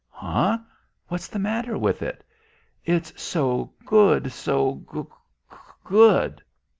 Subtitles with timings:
[0.09, 0.57] "Huh?
[1.09, 2.23] What's the matter with it?"
[2.83, 5.03] "It's so good, so g
[5.83, 6.41] good."